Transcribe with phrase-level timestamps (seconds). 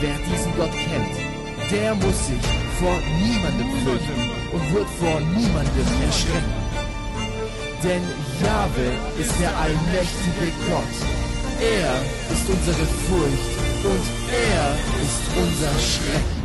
[0.00, 2.40] Wer diesen Gott kennt, der muss sich
[2.78, 6.54] vor niemandem fürchten und wird vor niemandem erschrecken.
[7.84, 8.02] Denn
[8.42, 10.96] Jahwe ist der allmächtige Gott.
[11.60, 16.40] Er ist unsere Furcht und er ist unser Schrecken.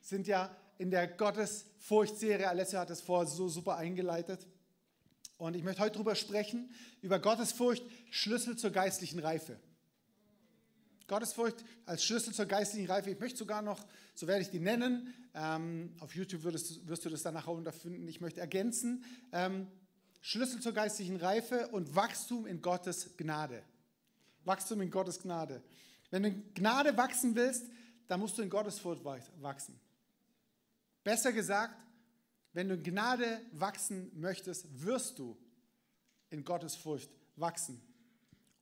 [0.00, 4.46] Sind ja in der Gottesfurcht-Serie, Alessio hat es vorher so super eingeleitet.
[5.36, 6.70] Und ich möchte heute darüber sprechen,
[7.02, 9.58] über Gottesfurcht, Schlüssel zur geistlichen Reife.
[11.08, 13.10] Gottesfurcht als Schlüssel zur geistlichen Reife.
[13.10, 17.10] Ich möchte sogar noch, so werde ich die nennen, ähm, auf YouTube würdest, wirst du
[17.10, 18.06] das dann nachher unterfinden.
[18.08, 19.66] Ich möchte ergänzen, ähm,
[20.20, 23.62] Schlüssel zur geistlichen Reife und Wachstum in Gottes Gnade.
[24.44, 25.62] Wachstum in Gottes Gnade.
[26.10, 27.66] Wenn du in Gnade wachsen willst,
[28.06, 29.02] dann musst du in Gottesfurcht
[29.40, 29.80] wachsen.
[31.02, 31.74] Besser gesagt,
[32.52, 35.36] wenn du in Gnade wachsen möchtest, wirst du
[36.30, 37.80] in Gottesfurcht wachsen.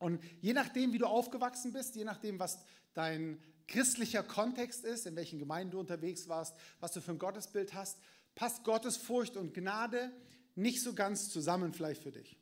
[0.01, 2.59] Und je nachdem, wie du aufgewachsen bist, je nachdem, was
[2.95, 7.75] dein christlicher Kontext ist, in welchen Gemeinden du unterwegs warst, was du für ein Gottesbild
[7.75, 7.99] hast,
[8.35, 10.11] passt Gottesfurcht und Gnade
[10.55, 12.37] nicht so ganz zusammen vielleicht für dich.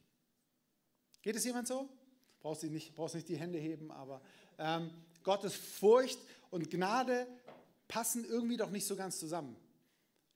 [1.21, 1.89] Geht es jemand so?
[2.41, 4.23] Brauchst du nicht, brauchst nicht die Hände heben, aber
[4.57, 4.91] ähm,
[5.25, 6.19] Gottesfurcht
[6.51, 7.27] und Gnade
[7.89, 9.57] passen irgendwie doch nicht so ganz zusammen.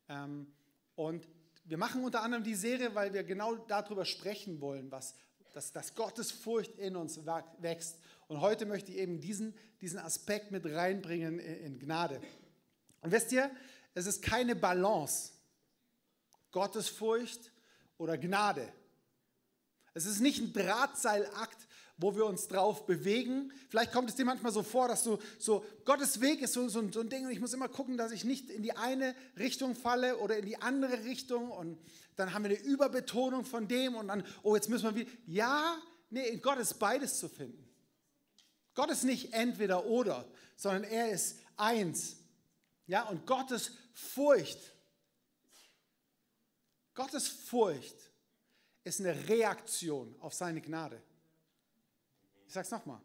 [0.08, 0.48] Ähm,
[0.96, 1.28] und
[1.64, 5.14] wir machen unter anderem die Serie, weil wir genau darüber sprechen wollen, was,
[5.52, 7.20] dass, dass Gottes Furcht in uns
[7.58, 7.98] wächst.
[8.28, 12.20] Und heute möchte ich eben diesen, diesen Aspekt mit reinbringen in, in Gnade.
[13.00, 13.50] Und wisst ihr,
[13.94, 15.32] es ist keine Balance,
[16.50, 17.52] Gottesfurcht
[17.98, 18.72] oder Gnade.
[19.94, 21.68] Es ist nicht ein Drahtseilakt,
[22.02, 23.52] wo wir uns drauf bewegen.
[23.68, 26.86] Vielleicht kommt es dir manchmal so vor, dass du so, Gottes Weg ist so, so,
[26.90, 29.74] so, ein Ding und ich muss immer gucken, dass ich nicht in die eine Richtung
[29.74, 31.78] falle oder in die andere Richtung und
[32.16, 35.10] dann haben wir eine Überbetonung von dem und dann, oh, jetzt müssen wir wieder.
[35.26, 35.80] Ja,
[36.10, 37.68] nee, in Gott ist beides zu finden.
[38.74, 40.26] Gott ist nicht entweder oder,
[40.56, 42.16] sondern er ist eins.
[42.86, 44.58] Ja, und Gottes Furcht,
[46.94, 47.96] Gottes Furcht
[48.84, 51.00] ist eine Reaktion auf seine Gnade.
[52.52, 53.00] Ich sage es nochmal.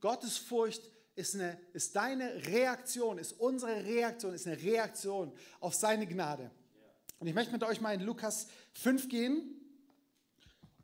[0.00, 0.80] Gottes Furcht
[1.14, 6.50] ist, eine, ist deine Reaktion, ist unsere Reaktion, ist eine Reaktion auf seine Gnade.
[7.18, 9.54] Und ich möchte mit euch mal in Lukas 5 gehen.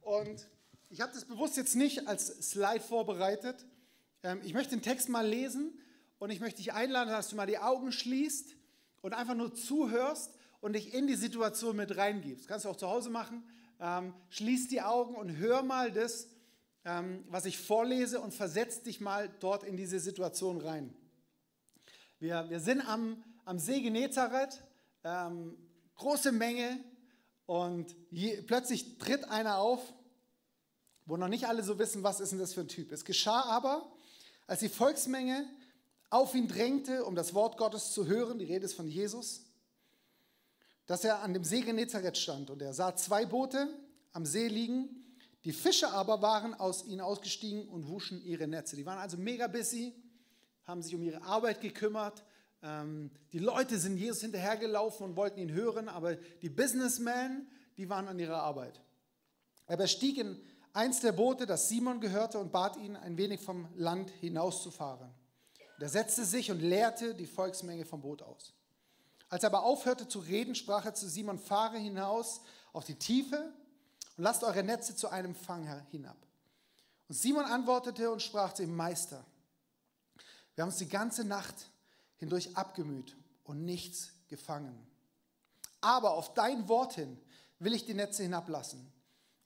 [0.02, 0.46] Und
[0.90, 3.64] ich habe das bewusst jetzt nicht als Slide vorbereitet.
[4.22, 5.72] Ähm, ich möchte den Text mal lesen
[6.18, 8.56] und ich möchte dich einladen, dass du mal die Augen schließt
[9.00, 12.42] und einfach nur zuhörst und dich in die Situation mit reingibst.
[12.42, 13.42] Das kannst du auch zu Hause machen.
[13.80, 16.28] Ähm, schließ die Augen und hör mal das,
[16.86, 20.94] ähm, was ich vorlese und versetz dich mal dort in diese Situation rein.
[22.20, 24.62] Wir, wir sind am, am See Genezareth,
[25.02, 25.58] ähm,
[25.96, 26.78] große Menge
[27.44, 29.80] und je, plötzlich tritt einer auf,
[31.06, 32.92] wo noch nicht alle so wissen, was ist denn das für ein Typ.
[32.92, 33.90] Es geschah aber,
[34.46, 35.44] als die Volksmenge
[36.08, 39.44] auf ihn drängte, um das Wort Gottes zu hören, die Rede ist von Jesus,
[40.86, 43.68] dass er an dem See Genezareth stand und er sah zwei Boote
[44.12, 45.02] am See liegen.
[45.46, 48.74] Die Fische aber waren aus ihnen ausgestiegen und wuschen ihre Netze.
[48.74, 49.94] Die waren also mega busy,
[50.64, 52.24] haben sich um ihre Arbeit gekümmert.
[52.64, 57.46] Ähm, die Leute sind Jesus hinterhergelaufen und wollten ihn hören, aber die Businessmen,
[57.76, 58.82] die waren an ihrer Arbeit.
[59.68, 60.36] Er bestieg in
[60.72, 65.14] eins der Boote, das Simon gehörte, und bat ihn, ein wenig vom Land hinauszufahren.
[65.78, 68.52] Er setzte sich und leerte die Volksmenge vom Boot aus.
[69.28, 72.40] Als er aber aufhörte zu reden, sprach er zu Simon, fahre hinaus
[72.72, 73.52] auf die Tiefe
[74.16, 76.16] und lasst eure Netze zu einem Fang hinab.
[77.08, 79.24] Und Simon antwortete und sprach zu ihm, Meister,
[80.54, 81.54] wir haben uns die ganze Nacht
[82.16, 84.86] hindurch abgemüht und nichts gefangen.
[85.80, 87.18] Aber auf dein Wort hin
[87.58, 88.90] will ich die Netze hinablassen.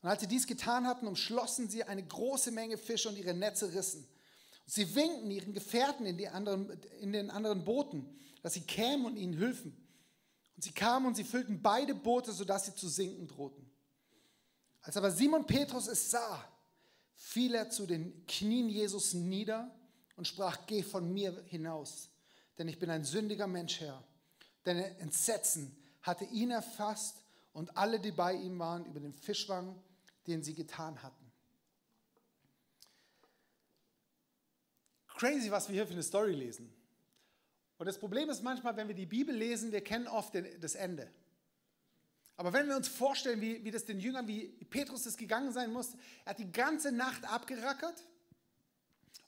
[0.02, 3.72] Und als sie dies getan hatten, umschlossen sie eine große Menge Fische und ihre Netze
[3.74, 4.00] rissen.
[4.64, 6.70] Und sie winkten ihren Gefährten in, anderen,
[7.00, 9.76] in den anderen Booten dass sie kämen und ihnen hülfen.
[10.56, 13.69] Und sie kamen und sie füllten beide Boote, sodass sie zu sinken drohten.
[14.82, 16.44] Als aber Simon Petrus es sah,
[17.14, 19.70] fiel er zu den Knien Jesus nieder
[20.16, 22.10] und sprach, geh von mir hinaus,
[22.58, 24.02] denn ich bin ein sündiger Mensch, Herr.
[24.64, 27.22] Denn Entsetzen hatte ihn erfasst
[27.52, 29.80] und alle, die bei ihm waren, über den Fischwang,
[30.26, 31.20] den sie getan hatten.
[35.20, 36.72] crazy, was wir hier für eine Story lesen.
[37.76, 41.10] Und das Problem ist manchmal, wenn wir die Bibel lesen, wir kennen oft das Ende.
[42.40, 45.74] Aber wenn wir uns vorstellen, wie, wie das den Jüngern, wie Petrus das gegangen sein
[45.74, 45.92] muss,
[46.24, 48.02] er hat die ganze Nacht abgerackert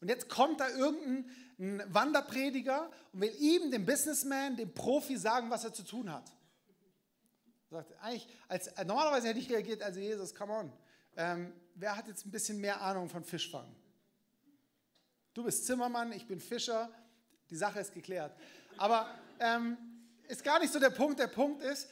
[0.01, 5.63] und jetzt kommt da irgendein Wanderprediger und will ihm, dem Businessman, dem Profi sagen, was
[5.63, 6.33] er zu tun hat.
[7.69, 10.73] Sagt, eigentlich, als, normalerweise hätte ich reagiert, also Jesus, come on.
[11.15, 13.77] Ähm, wer hat jetzt ein bisschen mehr Ahnung von Fischfangen?
[15.35, 16.91] Du bist Zimmermann, ich bin Fischer,
[17.51, 18.35] die Sache ist geklärt.
[18.79, 19.77] Aber ähm,
[20.29, 21.19] ist gar nicht so der Punkt.
[21.19, 21.91] Der Punkt ist,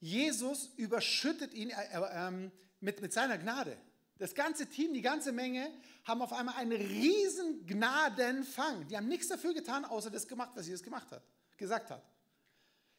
[0.00, 2.50] Jesus überschüttet ihn äh, äh,
[2.80, 3.76] mit, mit seiner Gnade.
[4.18, 5.70] Das ganze Team, die ganze Menge
[6.04, 8.86] haben auf einmal einen riesen Gnadenfang.
[8.88, 11.22] Die haben nichts dafür getan, außer das gemacht, was Jesus gemacht hat,
[11.56, 12.02] gesagt hat.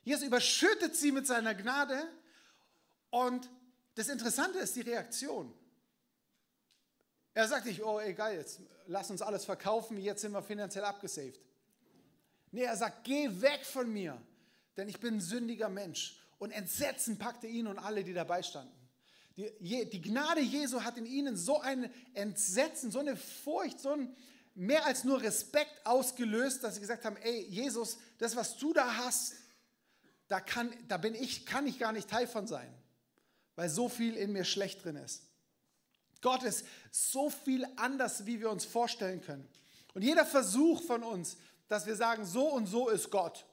[0.03, 2.07] Jesus überschüttet sie mit seiner Gnade
[3.11, 3.49] und
[3.95, 5.53] das Interessante ist die Reaktion.
[7.33, 11.39] Er sagt nicht, oh egal, jetzt lass uns alles verkaufen, jetzt sind wir finanziell abgesaved.
[12.51, 14.19] Nee, er sagt, geh weg von mir,
[14.75, 16.20] denn ich bin ein sündiger Mensch.
[16.41, 18.73] Und Entsetzen packte ihn und alle, die dabei standen.
[19.37, 24.15] Die, die Gnade Jesu hat in ihnen so ein Entsetzen, so eine Furcht, so ein
[24.55, 28.97] mehr als nur Respekt ausgelöst, dass sie gesagt haben, ey Jesus, das, was du da
[28.97, 29.35] hast,
[30.29, 32.73] da, kann, da bin ich, kann ich gar nicht Teil von sein,
[33.55, 35.21] weil so viel in mir schlecht drin ist.
[36.21, 39.47] Gott ist so viel anders, wie wir uns vorstellen können.
[39.93, 41.37] Und jeder Versuch von uns,
[41.67, 43.45] dass wir sagen, so und so ist Gott.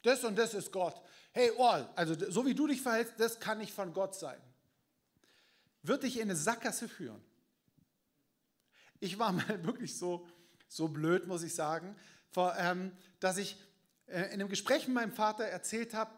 [0.00, 1.03] Das und das ist Gott.
[1.36, 4.40] Hey, oh, also so wie du dich verhältst, das kann nicht von Gott sein.
[5.82, 7.20] Wird dich in eine Sackgasse führen.
[9.00, 10.28] Ich war mal wirklich so,
[10.68, 11.96] so blöd, muss ich sagen,
[12.56, 13.56] ähm, dass ich
[14.06, 16.12] äh, in einem Gespräch mit meinem Vater erzählt habe,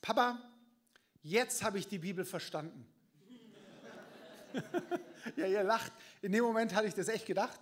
[0.00, 0.40] Papa,
[1.22, 2.86] jetzt habe ich die Bibel verstanden.
[5.36, 5.92] ja, ihr lacht.
[6.22, 7.60] In dem Moment hatte ich das echt gedacht.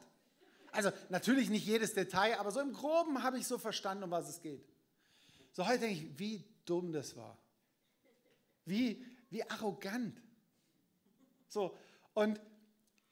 [0.71, 4.29] Also natürlich nicht jedes Detail, aber so im Groben habe ich so verstanden, um was
[4.29, 4.65] es geht.
[5.53, 7.37] So heute denke ich, wie dumm das war.
[8.65, 10.21] Wie, wie arrogant.
[11.49, 11.77] So,
[12.15, 12.41] und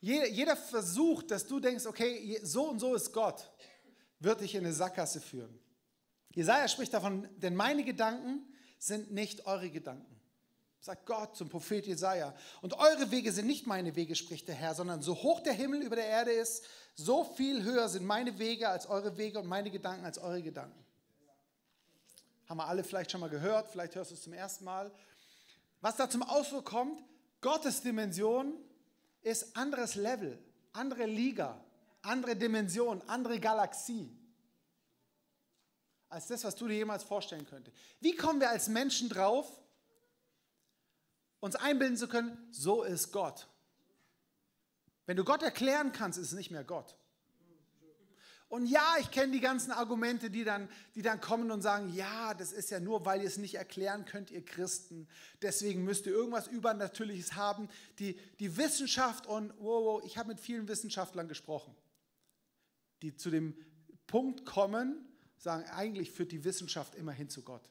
[0.00, 3.50] jeder, jeder Versuch, dass du denkst, okay, so und so ist Gott,
[4.20, 5.58] wird dich in eine Sackgasse führen.
[6.30, 8.46] Jesaja spricht davon, denn meine Gedanken
[8.78, 10.18] sind nicht eure Gedanken
[10.80, 12.34] sagt Gott zum Prophet Jesaja.
[12.62, 15.82] Und eure Wege sind nicht meine Wege, spricht der Herr, sondern so hoch der Himmel
[15.82, 16.64] über der Erde ist,
[16.94, 20.82] so viel höher sind meine Wege als eure Wege und meine Gedanken als eure Gedanken.
[22.48, 24.90] Haben wir alle vielleicht schon mal gehört, vielleicht hörst du es zum ersten Mal.
[25.80, 27.02] Was da zum Ausdruck kommt,
[27.40, 28.54] Gottes Dimension
[29.22, 30.38] ist anderes Level,
[30.72, 31.62] andere Liga,
[32.02, 34.18] andere Dimension, andere Galaxie
[36.08, 37.76] als das, was du dir jemals vorstellen könntest.
[38.00, 39.46] Wie kommen wir als Menschen drauf,
[41.40, 43.46] uns einbilden zu können, so ist Gott.
[45.06, 46.96] Wenn du Gott erklären kannst, ist es nicht mehr Gott.
[48.48, 52.32] Und ja, ich kenne die ganzen Argumente, die dann, die dann kommen und sagen, ja,
[52.32, 55.06] das ist ja nur, weil ihr es nicht erklären könnt, ihr Christen.
[55.42, 57.68] Deswegen müsst ihr irgendwas Übernatürliches haben.
[57.98, 61.74] Die, die Wissenschaft und, wow, wow, ich habe mit vielen Wissenschaftlern gesprochen,
[63.02, 63.54] die zu dem
[64.06, 65.06] Punkt kommen,
[65.36, 67.62] sagen, eigentlich führt die Wissenschaft immer hin zu Gott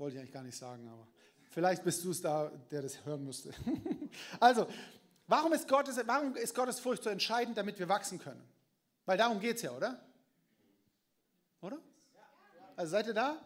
[0.00, 1.06] wollte ich eigentlich gar nicht sagen, aber
[1.50, 3.52] vielleicht bist du es da, der das hören müsste.
[4.40, 4.66] also,
[5.30, 8.42] warum ist, Gottes, warum ist Gottes Furcht so entscheidend, damit wir wachsen können?
[9.06, 9.98] Weil darum geht es ja, oder?
[11.60, 11.78] Oder?
[12.76, 13.36] Also seid ihr da?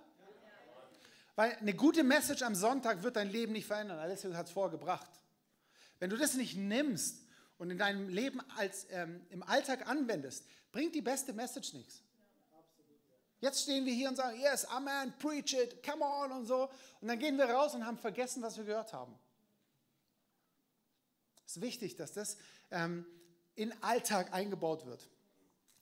[1.37, 3.99] Weil eine gute Message am Sonntag wird dein Leben nicht verändern.
[3.99, 5.11] Alessio hat es vorgebracht.
[5.99, 7.25] Wenn du das nicht nimmst
[7.59, 12.03] und in deinem Leben als, ähm, im Alltag anwendest, bringt die beste Message nichts.
[13.41, 16.71] Jetzt stehen wir hier und sagen, yes, Amen, preach it, come on und so.
[17.01, 19.15] Und dann gehen wir raus und haben vergessen, was wir gehört haben.
[21.47, 22.37] Es ist wichtig, dass das
[22.71, 23.07] ähm,
[23.55, 25.09] in Alltag eingebaut wird.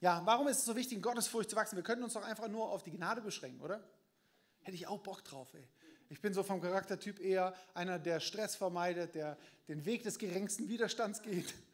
[0.01, 1.77] Ja, warum ist es so wichtig, in Gottesfurcht zu wachsen?
[1.77, 3.83] Wir können uns doch einfach nur auf die Gnade beschränken, oder?
[4.63, 5.67] Hätte ich auch Bock drauf, ey.
[6.09, 9.39] Ich bin so vom Charaktertyp eher einer, der Stress vermeidet, der
[9.69, 11.55] den Weg des geringsten Widerstands geht.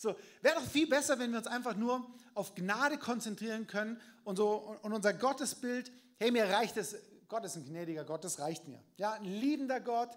[0.00, 4.36] So, wäre doch viel besser, wenn wir uns einfach nur auf Gnade konzentrieren können und
[4.36, 6.94] so und unser Gottesbild, hey, mir reicht es,
[7.26, 8.80] Gott ist ein gnädiger Gott, das reicht mir.
[8.96, 10.10] Ja, ein liebender Gott,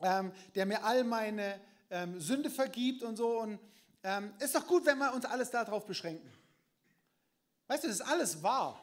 [0.00, 3.40] ähm, der mir all meine ähm, Sünde vergibt und so.
[3.40, 3.58] Und
[4.02, 6.30] ähm, ist doch gut, wenn wir uns alles darauf beschränken.
[7.68, 8.82] Weißt du, das ist alles wahr.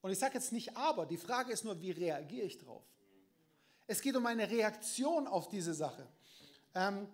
[0.00, 2.84] Und ich sage jetzt nicht aber, die Frage ist nur, wie reagiere ich drauf?
[3.86, 6.06] Es geht um eine Reaktion auf diese Sache.
[6.74, 7.06] Ähm,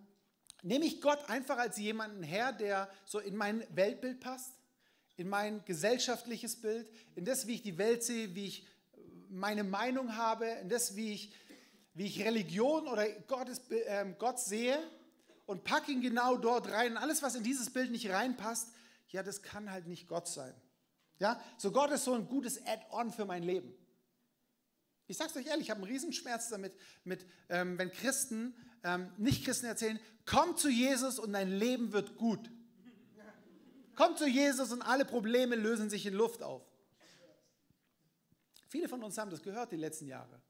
[0.63, 4.53] Nehme ich Gott einfach als jemanden her, der so in mein Weltbild passt,
[5.17, 8.67] in mein gesellschaftliches Bild, in das, wie ich die Welt sehe, wie ich
[9.31, 11.33] meine Meinung habe, in das, wie ich,
[11.95, 14.79] wie ich Religion oder Gottes, äh, Gott sehe?
[15.51, 16.97] und pack ihn genau dort rein.
[16.97, 18.69] Alles, was in dieses Bild nicht reinpasst,
[19.09, 20.55] ja, das kann halt nicht Gott sein.
[21.19, 23.75] Ja, so Gott ist so ein gutes Add-on für mein Leben.
[25.09, 28.55] Ich sage es euch ehrlich, ich habe einen Riesenschmerz damit, mit, ähm, wenn Christen,
[28.85, 32.49] ähm, Nicht-Christen erzählen, komm zu Jesus und dein Leben wird gut.
[33.97, 36.63] Komm zu Jesus und alle Probleme lösen sich in Luft auf.
[38.69, 40.41] Viele von uns haben das gehört die letzten Jahre.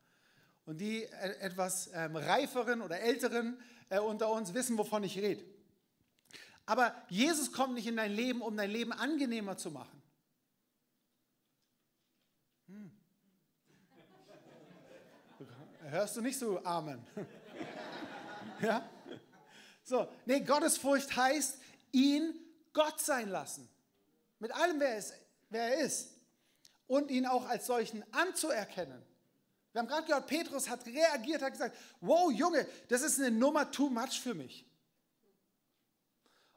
[0.70, 5.44] Und die äh, etwas ähm, reiferen oder älteren äh, unter uns wissen, wovon ich rede.
[6.64, 10.00] Aber Jesus kommt nicht in dein Leben, um dein Leben angenehmer zu machen.
[12.68, 12.92] Hm.
[15.88, 17.04] Hörst du nicht so Amen?
[18.62, 18.88] ja?
[19.82, 21.58] So, nee, Gottesfurcht heißt,
[21.90, 22.32] ihn
[22.72, 23.68] Gott sein lassen.
[24.38, 25.14] Mit allem, wer, es,
[25.48, 26.16] wer er ist.
[26.86, 29.09] Und ihn auch als solchen anzuerkennen.
[29.72, 33.70] Wir haben gerade gehört, Petrus hat reagiert, hat gesagt, wow Junge, das ist eine Nummer
[33.70, 34.66] too much für mich.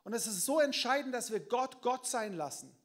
[0.03, 2.75] Und es ist so entscheidend, dass wir Gott Gott sein lassen.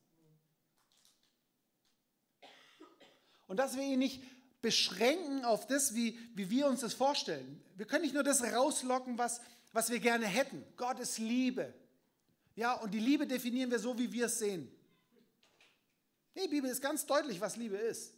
[3.47, 4.23] Und dass wir ihn nicht
[4.61, 7.62] beschränken auf das, wie, wie wir uns das vorstellen.
[7.76, 9.40] Wir können nicht nur das rauslocken, was,
[9.73, 10.64] was wir gerne hätten.
[10.76, 11.73] Gott ist Liebe.
[12.54, 14.70] Ja, und die Liebe definieren wir so, wie wir es sehen.
[16.35, 18.12] Die Bibel ist ganz deutlich, was Liebe ist.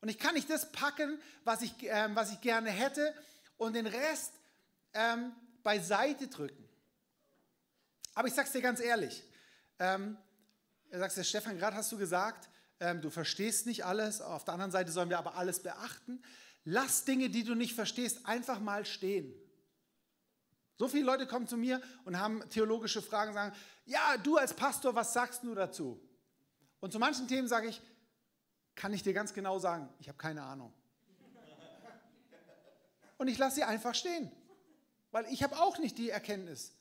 [0.00, 3.14] Und ich kann nicht das packen, was ich, ähm, was ich gerne hätte
[3.56, 4.32] und den Rest
[4.92, 6.68] ähm, beiseite drücken.
[8.14, 9.24] Aber ich sage es dir ganz ehrlich.
[9.78, 10.16] Ähm,
[10.90, 12.48] er sagt, Stefan, gerade hast du gesagt,
[12.80, 14.20] ähm, du verstehst nicht alles.
[14.20, 16.22] Auf der anderen Seite sollen wir aber alles beachten.
[16.64, 19.34] Lass Dinge, die du nicht verstehst, einfach mal stehen.
[20.78, 24.94] So viele Leute kommen zu mir und haben theologische Fragen, sagen, ja, du als Pastor,
[24.94, 26.00] was sagst du dazu?
[26.80, 27.80] Und zu manchen Themen sage ich,
[28.76, 30.72] kann ich dir ganz genau sagen, ich habe keine Ahnung.
[33.18, 34.30] Und ich lasse sie einfach stehen,
[35.10, 36.74] weil ich habe auch nicht die Erkenntnis,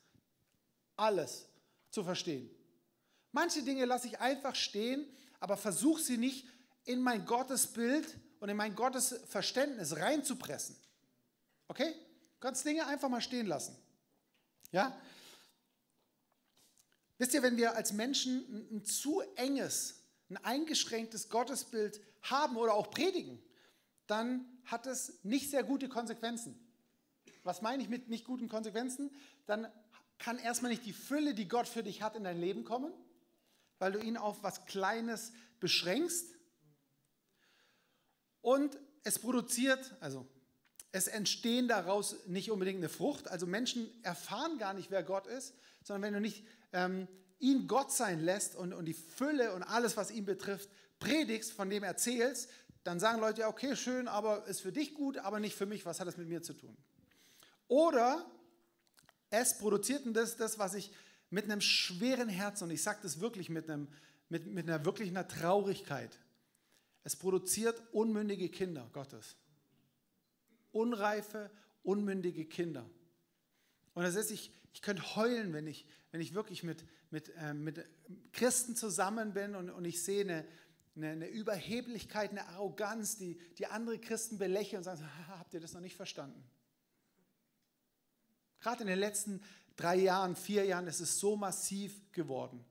[0.98, 1.48] alles
[1.90, 2.50] zu verstehen.
[3.32, 5.08] Manche Dinge lasse ich einfach stehen,
[5.40, 6.48] aber versuche sie nicht
[6.84, 10.76] in mein Gottesbild und in mein Gottesverständnis reinzupressen.
[11.68, 11.96] Okay?
[12.40, 13.76] Kannst Dinge einfach mal stehen lassen.
[14.72, 14.96] Ja?
[17.18, 22.90] Wisst ihr, wenn wir als Menschen ein zu enges, ein eingeschränktes Gottesbild haben oder auch
[22.90, 23.42] predigen,
[24.08, 26.60] dann hat es nicht sehr gute Konsequenzen.
[27.44, 29.12] Was meine ich mit nicht guten Konsequenzen?
[29.46, 29.72] Dann
[30.18, 32.92] kann erstmal nicht die Fülle, die Gott für dich hat, in dein Leben kommen,
[33.78, 36.34] weil du ihn auf was Kleines beschränkst.
[38.42, 40.28] Und es produziert, also
[40.92, 43.28] es entstehen daraus nicht unbedingt eine Frucht.
[43.28, 45.54] Also Menschen erfahren gar nicht, wer Gott ist,
[45.84, 47.08] sondern wenn du nicht ähm,
[47.40, 51.70] ihn Gott sein lässt und, und die Fülle und alles, was ihn betrifft, predigst, von
[51.70, 52.50] dem erzählst,
[52.84, 55.86] dann sagen Leute, ja, okay, schön, aber ist für dich gut, aber nicht für mich.
[55.86, 56.78] Was hat das mit mir zu tun?
[57.68, 58.26] Oder
[59.30, 60.92] es produziert das, das, was ich
[61.30, 63.88] mit einem schweren Herzen, und ich sage das wirklich mit, einem,
[64.30, 66.20] mit, mit einer wirklich einer Traurigkeit,
[67.04, 69.36] es produziert unmündige Kinder Gottes
[70.76, 71.50] unreife,
[71.84, 72.86] unmündige Kinder.
[73.96, 77.54] Und das ist, ich, ich könnte heulen, wenn ich, wenn ich wirklich mit, mit, äh,
[77.54, 77.84] mit
[78.34, 80.46] Christen zusammen bin und, und ich sehe eine,
[80.96, 85.74] eine, eine, Überheblichkeit, eine Arroganz, die, die andere Christen belächeln und sagen, habt ihr das
[85.74, 86.44] noch nicht verstanden?
[88.60, 89.42] Gerade in den letzten
[89.78, 92.66] drei Jahren, vier Jahren ist es so massiv geworden.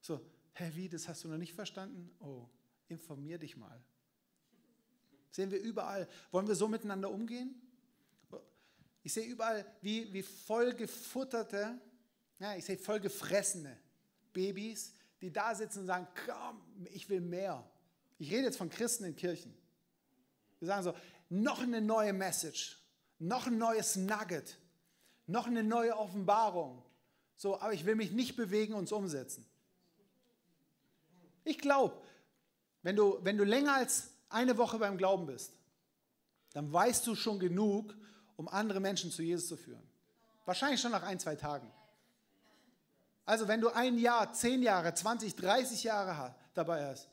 [0.00, 0.20] So,
[0.54, 2.10] hä, wie, das hast du noch nicht verstanden?
[2.20, 2.48] Oh,
[2.88, 3.82] informier dich mal.
[5.30, 6.08] Sehen wir überall.
[6.32, 7.54] Wollen wir so miteinander umgehen?
[9.02, 11.78] Ich sehe überall, wie, wie vollgefutterte,
[12.38, 13.76] ja, ich sehe vollgefressene
[14.32, 17.68] Babys, die da sitzen und sagen, komm, ich will mehr.
[18.18, 19.54] Ich rede jetzt von Christen in Kirchen.
[20.58, 20.94] Wir sagen so,
[21.30, 22.78] noch eine neue Message,
[23.18, 24.58] noch ein neues Nugget,
[25.26, 26.82] noch eine neue Offenbarung.
[27.36, 29.46] So, aber ich will mich nicht bewegen und es umsetzen.
[31.44, 31.96] Ich glaube,
[32.82, 35.52] wenn du, wenn du länger als eine Woche beim Glauben bist,
[36.52, 37.94] dann weißt du schon genug,
[38.40, 39.86] um andere Menschen zu Jesus zu führen.
[40.46, 41.70] Wahrscheinlich schon nach ein, zwei Tagen.
[43.26, 47.10] Also wenn du ein Jahr, zehn Jahre, 20, 30 Jahre dabei hast,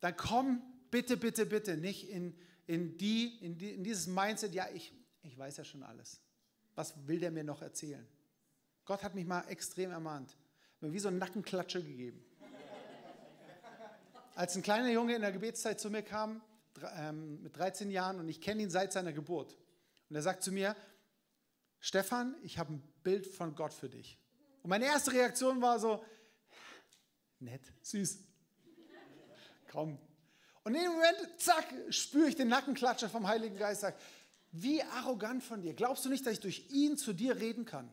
[0.00, 4.66] dann komm bitte, bitte, bitte nicht in, in, die, in, die, in dieses Mindset, ja,
[4.74, 4.92] ich,
[5.22, 6.20] ich weiß ja schon alles.
[6.74, 8.04] Was will der mir noch erzählen?
[8.86, 10.36] Gott hat mich mal extrem ermahnt.
[10.80, 12.24] Mir wie so einen Nackenklatscher gegeben.
[14.34, 16.42] Als ein kleiner Junge in der Gebetszeit zu mir kam,
[16.96, 19.56] ähm, mit 13 Jahren, und ich kenne ihn seit seiner Geburt,
[20.08, 20.76] und er sagt zu mir,
[21.80, 24.18] Stefan, ich habe ein Bild von Gott für dich.
[24.62, 26.04] Und meine erste Reaktion war so,
[27.38, 28.18] nett, süß.
[29.70, 29.98] Komm.
[30.64, 33.96] Und in dem Moment, zack, spüre ich den Nackenklatscher vom Heiligen Geist, sag,
[34.50, 35.74] Wie arrogant von dir.
[35.74, 37.88] Glaubst du nicht, dass ich durch ihn zu dir reden kann?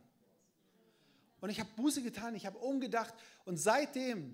[1.41, 4.33] Und ich habe Buße getan, ich habe umgedacht und seitdem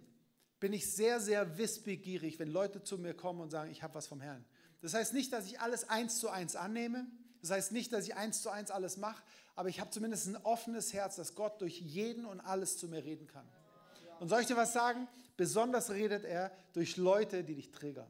[0.59, 4.07] bin ich sehr, sehr wissbegierig, wenn Leute zu mir kommen und sagen, ich habe was
[4.07, 4.45] vom Herrn.
[4.81, 7.07] Das heißt nicht, dass ich alles eins zu eins annehme.
[7.41, 9.22] Das heißt nicht, dass ich eins zu eins alles mache,
[9.55, 13.03] aber ich habe zumindest ein offenes Herz, dass Gott durch jeden und alles zu mir
[13.03, 13.48] reden kann.
[14.19, 15.08] Und soll ich dir was sagen?
[15.38, 18.10] Besonders redet er durch Leute, die dich triggern.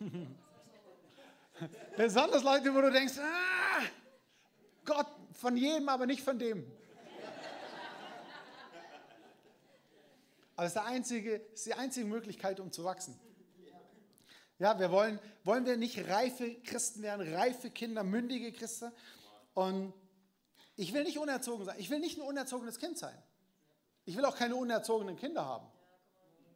[1.96, 3.82] Besonders Leute, wo du denkst, ah,
[4.84, 6.70] Gott von jedem, aber nicht von dem.
[10.56, 13.18] Aber es ist, einzige, ist die einzige Möglichkeit, um zu wachsen.
[14.60, 18.92] Ja, wir wollen, wollen wir nicht reife Christen werden, reife Kinder, mündige Christen.
[19.54, 19.94] Und
[20.76, 21.76] ich will nicht unerzogen sein.
[21.78, 23.16] Ich will nicht ein unerzogenes Kind sein.
[24.04, 25.66] Ich will auch keine unerzogenen Kinder haben.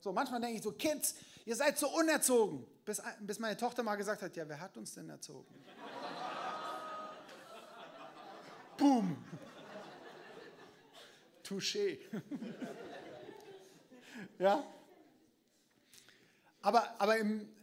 [0.01, 1.15] So, manchmal denke ich so, Kids,
[1.47, 2.67] ihr seid so unerzogen.
[2.85, 5.55] Bis, bis meine Tochter mal gesagt hat, ja, wer hat uns denn erzogen?
[8.77, 9.17] Boom.
[11.43, 12.01] Touché.
[14.39, 14.63] ja?
[16.61, 17.54] Aber, aber im,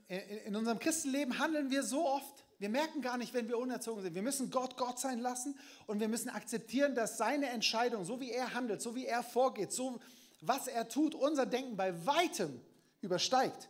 [0.46, 4.14] in unserem Christenleben handeln wir so oft, wir merken gar nicht, wenn wir unerzogen sind.
[4.14, 8.32] Wir müssen Gott Gott sein lassen und wir müssen akzeptieren, dass seine Entscheidung, so wie
[8.32, 10.00] er handelt, so wie er vorgeht, so
[10.42, 12.62] was er tut, unser Denken bei weitem
[13.02, 13.70] übersteigt.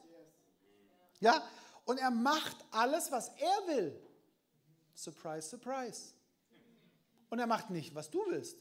[1.20, 1.44] Ja?
[1.86, 4.02] Und er macht alles, was er will.
[4.96, 6.14] Surprise, surprise.
[7.30, 8.58] Und er macht nicht, was du willst.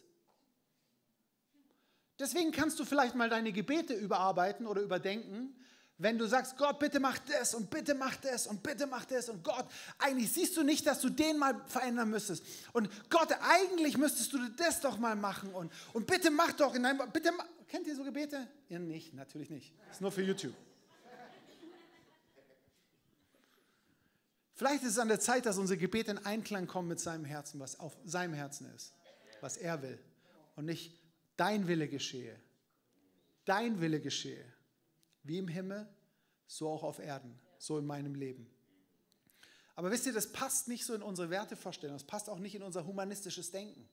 [2.18, 5.56] Deswegen kannst du vielleicht mal deine Gebete überarbeiten oder überdenken,
[6.00, 9.28] wenn du sagst, Gott, bitte mach das und bitte mach das und bitte mach das
[9.28, 9.66] und Gott,
[9.98, 12.42] eigentlich siehst du nicht, dass du den mal verändern müsstest.
[12.72, 16.84] Und Gott, eigentlich müsstest du das doch mal machen und, und bitte mach doch in
[16.84, 17.30] deinem, bitte,
[17.68, 18.48] kennt ihr so Gebete?
[18.70, 19.74] Ihr nicht, natürlich nicht.
[19.90, 20.54] Ist nur für YouTube.
[24.54, 27.60] Vielleicht ist es an der Zeit, dass unsere Gebete in Einklang kommen mit seinem Herzen,
[27.60, 28.94] was auf seinem Herzen ist,
[29.40, 29.98] was er will.
[30.56, 30.98] Und nicht
[31.36, 32.38] dein Wille geschehe.
[33.44, 34.44] Dein Wille geschehe.
[35.22, 35.88] Wie im Himmel,
[36.50, 38.50] so auch auf Erden, so in meinem Leben.
[39.76, 42.62] Aber wisst ihr, das passt nicht so in unsere Wertevorstellung, das passt auch nicht in
[42.62, 43.88] unser humanistisches Denken.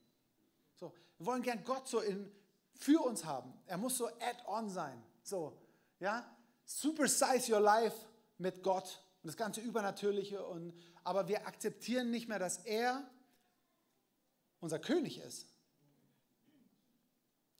[0.75, 2.31] So, wir wollen gern Gott so in,
[2.73, 3.53] für uns haben.
[3.67, 5.01] Er muss so add-on sein.
[5.21, 5.55] So,
[5.99, 7.95] ja, supersize your life
[8.39, 10.43] mit Gott und das ganze Übernatürliche.
[10.43, 13.07] Und, aber wir akzeptieren nicht mehr, dass er
[14.59, 15.47] unser König ist.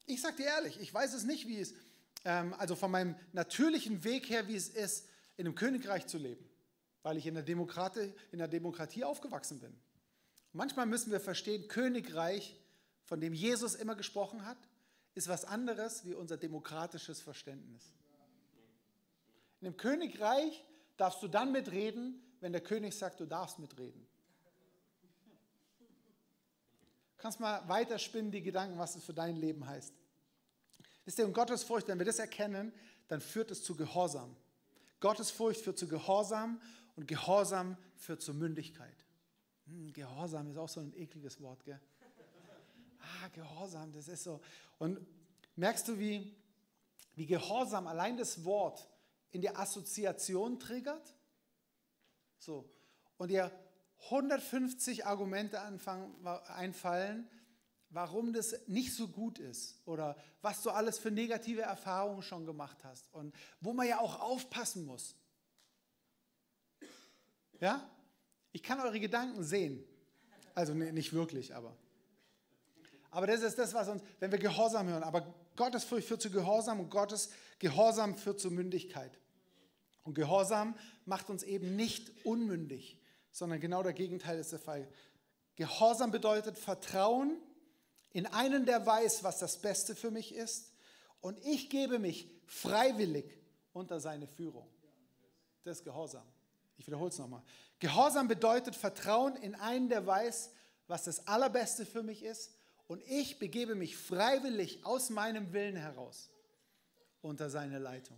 [0.07, 1.87] Ich sage dir ehrlich, ich weiß es nicht, wie es, ähm,
[2.28, 6.44] also von meinem natürlichen Weg her, wie es ist, in einem Königreich zu leben,
[7.04, 9.76] weil ich in der, Demokratie, in der Demokratie aufgewachsen bin.
[10.52, 12.60] Manchmal müssen wir verstehen, Königreich,
[13.04, 14.58] von dem Jesus immer gesprochen hat,
[15.13, 17.94] ist was anderes wie unser demokratisches Verständnis.
[19.62, 20.63] In einem Königreich
[20.98, 24.06] darfst du dann mitreden, wenn der König sagt, du darfst mitreden.
[27.16, 29.94] Du kannst mal weiterspinnen die Gedanken, was es für dein Leben heißt.
[31.08, 32.74] Wisst ihr, um Gottesfurcht, wenn wir das erkennen,
[33.08, 34.36] dann führt es zu Gehorsam.
[35.00, 36.60] Gottesfurcht führt zu Gehorsam
[36.98, 39.06] und Gehorsam führt zu Mündigkeit.
[39.67, 41.80] Hm, Gehorsam ist auch so ein ekliges Wort, gell?
[43.00, 44.41] Ah, Gehorsam, das ist so.
[44.80, 45.00] Und
[45.56, 46.36] merkst du, wie,
[47.15, 48.86] wie Gehorsam allein das Wort
[49.32, 51.15] in die Assoziation triggert.
[52.38, 52.70] So.
[53.17, 53.50] Und dir
[54.12, 57.30] 150 Argumente anfangen, einfallen,
[57.89, 62.84] warum das nicht so gut ist oder was du alles für negative Erfahrungen schon gemacht
[62.84, 65.15] hast und wo man ja auch aufpassen muss.
[67.60, 67.89] Ja?
[68.52, 69.84] Ich kann eure Gedanken sehen.
[70.54, 71.76] Also nee, nicht wirklich, aber.
[73.12, 76.30] Aber das ist das, was uns, wenn wir Gehorsam hören, aber Gottes Furcht führt zu
[76.30, 79.17] Gehorsam und Gottes Gehorsam führt zu Mündigkeit.
[80.04, 83.00] Und Gehorsam macht uns eben nicht unmündig,
[83.32, 84.88] sondern genau der Gegenteil ist der Fall.
[85.56, 87.38] Gehorsam bedeutet Vertrauen
[88.12, 90.72] in einen, der weiß, was das Beste für mich ist.
[91.22, 93.26] Und ich gebe mich freiwillig
[93.74, 94.67] unter seine Führung.
[95.63, 96.26] Das ist Gehorsam.
[96.78, 97.43] Ich wiederhole es nochmal.
[97.80, 100.52] Gehorsam bedeutet Vertrauen in einen, der weiß,
[100.88, 102.54] was das Allerbeste für mich ist.
[102.88, 106.30] Und ich begebe mich freiwillig aus meinem Willen heraus
[107.22, 108.17] unter seine Leitung,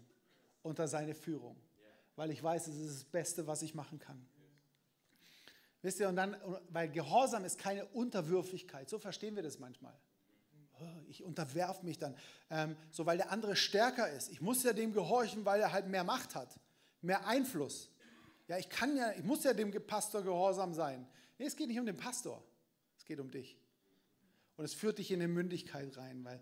[0.61, 1.55] unter seine Führung
[2.19, 4.21] weil ich weiß, es ist das Beste, was ich machen kann.
[5.81, 6.35] Wisst ihr, und dann,
[6.69, 9.97] weil Gehorsam ist keine Unterwürfigkeit, so verstehen wir das manchmal.
[10.81, 12.15] Oh, ich unterwerfe mich dann,
[12.49, 14.29] ähm, so weil der andere stärker ist.
[14.29, 16.59] Ich muss ja dem gehorchen, weil er halt mehr Macht hat,
[17.01, 17.89] mehr Einfluss.
[18.47, 21.07] Ja, ich kann ja, ich muss ja dem Pastor gehorsam sein.
[21.37, 22.43] Nee, es geht nicht um den Pastor,
[22.97, 23.57] es geht um dich.
[24.57, 26.41] Und es führt dich in eine Mündigkeit rein, weil,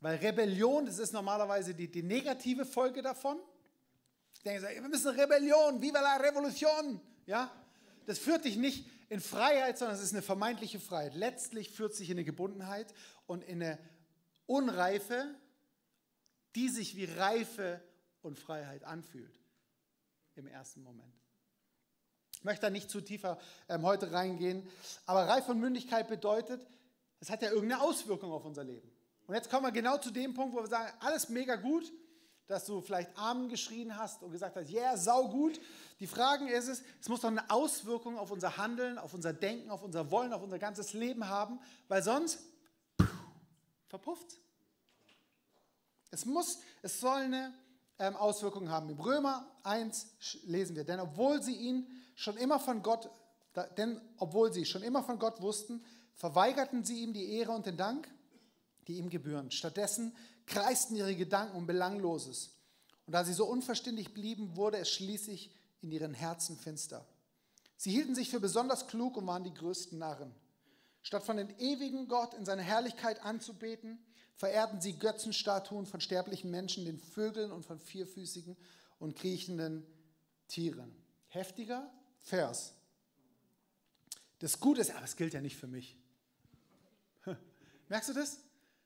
[0.00, 3.38] weil Rebellion, das ist normalerweise die, die negative Folge davon.
[4.44, 7.00] Denken Sie, wir müssen Rebellion, viva la Revolution.
[7.26, 7.50] Ja?
[8.08, 11.14] Das führt dich nicht in Freiheit, sondern es ist eine vermeintliche Freiheit.
[11.14, 12.94] Letztlich führt sich in eine Gebundenheit
[13.26, 13.78] und in eine
[14.46, 15.26] Unreife,
[16.54, 17.82] die sich wie Reife
[18.22, 19.38] und Freiheit anfühlt
[20.36, 21.12] im ersten Moment.
[22.32, 24.66] Ich möchte da nicht zu tiefer ähm, heute reingehen,
[25.04, 26.66] aber Reife und Mündigkeit bedeutet,
[27.20, 28.90] es hat ja irgendeine Auswirkung auf unser Leben.
[29.26, 31.92] Und jetzt kommen wir genau zu dem Punkt, wo wir sagen, alles mega gut,
[32.48, 35.60] dass du vielleicht Amen geschrien hast und gesagt hast, yeah, sau gut.
[36.00, 39.70] Die Frage ist es, es muss doch eine Auswirkung auf unser Handeln, auf unser Denken,
[39.70, 42.40] auf unser Wollen, auf unser ganzes Leben haben, weil sonst
[43.86, 44.38] verpufft
[46.10, 47.52] es muss, es soll eine
[47.98, 48.88] ähm, Auswirkung haben.
[48.90, 50.06] Im Römer 1
[50.44, 53.10] lesen wir, denn obwohl sie ihn schon immer von Gott,
[53.76, 55.84] denn obwohl sie schon immer von Gott wussten,
[56.14, 58.08] verweigerten sie ihm die Ehre und den Dank,
[58.86, 59.50] die ihm gebühren.
[59.50, 60.16] Stattdessen
[60.48, 62.50] kreisten ihre Gedanken um Belangloses.
[63.06, 67.06] Und da sie so unverständlich blieben, wurde es schließlich in ihren Herzen finster.
[67.76, 70.34] Sie hielten sich für besonders klug und waren die größten Narren.
[71.02, 73.98] Statt von dem ewigen Gott in seiner Herrlichkeit anzubeten,
[74.34, 78.56] verehrten sie Götzenstatuen von sterblichen Menschen, den Vögeln und von vierfüßigen
[78.98, 79.86] und kriechenden
[80.48, 80.94] Tieren.
[81.28, 82.74] Heftiger Vers.
[84.40, 85.96] Das Gute ist, aber es gilt ja nicht für mich.
[87.88, 88.38] Merkst du das?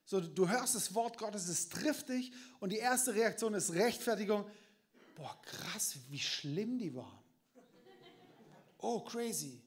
[0.05, 4.49] So, du hörst das Wort Gottes, es trifft dich und die erste Reaktion ist Rechtfertigung.
[5.15, 7.23] Boah, krass, wie schlimm die waren.
[8.79, 9.63] Oh, crazy.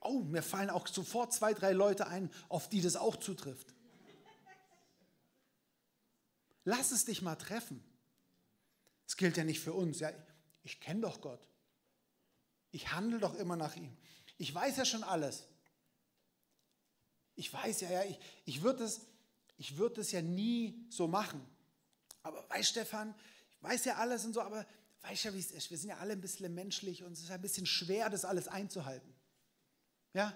[0.00, 3.74] Oh, mir fallen auch sofort zwei, drei Leute ein, auf die das auch zutrifft.
[6.64, 7.82] Lass es dich mal treffen.
[9.06, 10.00] Es gilt ja nicht für uns.
[10.00, 10.10] Ja,
[10.62, 11.40] ich kenne doch Gott.
[12.70, 13.96] Ich handle doch immer nach ihm.
[14.38, 15.44] Ich weiß ja schon alles.
[17.34, 19.00] Ich weiß ja, ja ich, ich würde es
[19.60, 21.46] ich würd das ja nie so machen.
[22.22, 23.14] Aber weißt Stefan,
[23.50, 24.66] ich weiß ja alles und so, aber
[25.02, 25.70] weißt ja, wie es ist.
[25.70, 28.48] Wir sind ja alle ein bisschen menschlich und es ist ein bisschen schwer, das alles
[28.48, 29.14] einzuhalten.
[30.14, 30.34] Ja,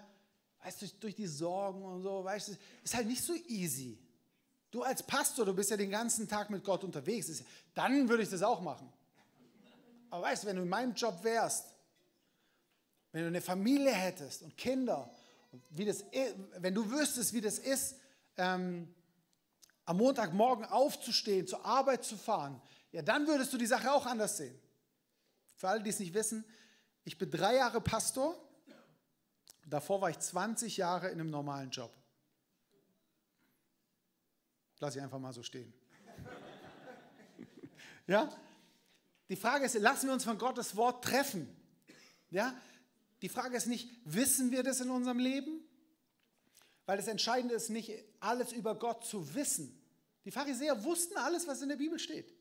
[0.63, 3.99] weißt du, durch, durch die Sorgen und so, weißt du, ist halt nicht so easy.
[4.71, 7.43] Du als Pastor, du bist ja den ganzen Tag mit Gott unterwegs,
[7.75, 8.93] dann würde ich das auch machen.
[10.11, 11.75] Aber weißt du, wenn du in meinem Job wärst,
[13.13, 15.11] wenn du eine Familie hättest und Kinder,
[15.51, 16.05] und wie das,
[16.59, 17.97] wenn du wüsstest, wie das ist,
[18.37, 18.95] ähm,
[19.85, 22.61] am Montagmorgen aufzustehen, zur Arbeit zu fahren,
[22.92, 24.59] ja, dann würdest du die Sache auch anders sehen.
[25.57, 26.44] Für alle, die es nicht wissen,
[27.05, 28.37] ich bin drei Jahre Pastor,
[29.66, 31.92] davor war ich 20 Jahre in einem normalen Job.
[34.81, 35.73] Lass ich einfach mal so stehen.
[38.07, 38.29] ja?
[39.29, 41.49] Die Frage ist, lassen wir uns von Gottes Wort treffen?
[42.31, 42.55] Ja?
[43.23, 45.63] Die Frage ist nicht, wissen wir das in unserem Leben?
[46.87, 49.81] Weil das Entscheidende ist nicht, alles über Gott zu wissen.
[50.25, 52.35] Die Pharisäer wussten alles, was in der Bibel steht.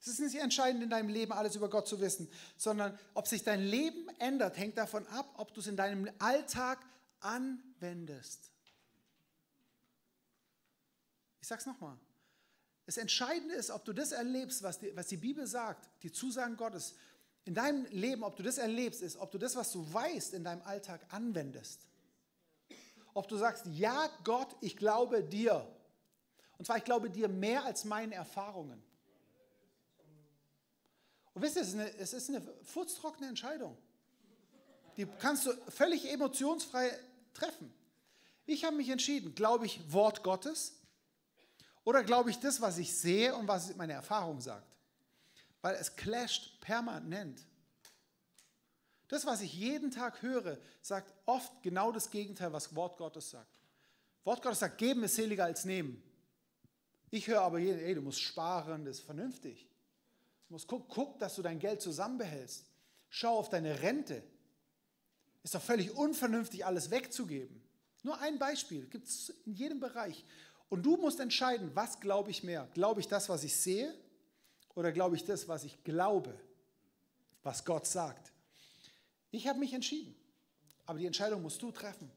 [0.00, 3.42] Es ist nicht entscheidend in deinem Leben, alles über Gott zu wissen, sondern ob sich
[3.42, 6.78] dein Leben ändert, hängt davon ab, ob du es in deinem Alltag
[7.20, 8.50] anwendest.
[11.40, 11.96] Ich sage es nochmal.
[12.84, 16.56] Das Entscheidende ist, ob du das erlebst, was die, was die Bibel sagt, die Zusagen
[16.56, 16.94] Gottes,
[17.44, 20.44] in deinem Leben, ob du das erlebst, ist, ob du das, was du weißt, in
[20.44, 21.86] deinem Alltag anwendest.
[23.16, 25.66] Ob du sagst, ja Gott, ich glaube dir.
[26.58, 28.82] Und zwar, ich glaube dir mehr als meine Erfahrungen.
[31.32, 33.74] Und wisst ihr, es ist eine, es ist eine furztrockene Entscheidung.
[34.98, 36.90] Die kannst du völlig emotionsfrei
[37.32, 37.72] treffen.
[38.44, 40.74] Ich habe mich entschieden, glaube ich Wort Gottes
[41.84, 44.76] oder glaube ich das, was ich sehe und was meine Erfahrung sagt?
[45.62, 47.46] Weil es clasht permanent.
[49.08, 53.60] Das, was ich jeden Tag höre, sagt oft genau das Gegenteil, was Wort Gottes sagt.
[54.24, 56.02] Wort Gottes sagt, geben ist seliger als nehmen.
[57.10, 59.68] Ich höre aber jeden, ey, du musst sparen, das ist vernünftig.
[60.48, 62.66] Du musst guck, guck, dass du dein Geld zusammenbehältst.
[63.08, 64.22] Schau auf deine Rente.
[65.44, 67.62] Ist doch völlig unvernünftig, alles wegzugeben.
[68.02, 70.24] Nur ein Beispiel, gibt es in jedem Bereich.
[70.68, 72.68] Und du musst entscheiden, was glaube ich mehr?
[72.74, 73.94] Glaube ich das, was ich sehe?
[74.74, 76.38] Oder glaube ich das, was ich glaube,
[77.42, 78.32] was Gott sagt?
[79.36, 80.14] Ich habe mich entschieden.
[80.86, 82.10] Aber die Entscheidung musst du treffen.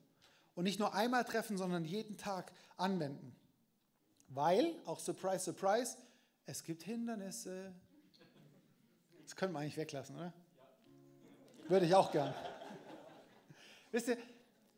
[0.56, 3.36] Und nicht nur einmal treffen, sondern jeden Tag anwenden.
[4.30, 5.98] Weil, auch surprise, surprise,
[6.46, 7.74] es gibt Hindernisse.
[9.24, 10.34] Das können wir eigentlich weglassen, oder?
[11.68, 12.34] Würde ich auch gern.
[13.92, 14.18] Wisst ihr,